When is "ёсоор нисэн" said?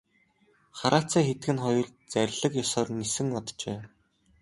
2.63-3.27